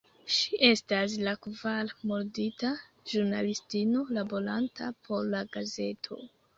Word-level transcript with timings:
Ŝi 0.35 0.57
estas 0.67 1.17
la 1.27 1.33
kvara 1.47 1.99
murdita 2.13 2.73
ĵurnalistino 3.13 4.05
laboranta 4.19 4.93
por 5.07 5.33
la 5.33 5.49
gazeto. 5.57 6.25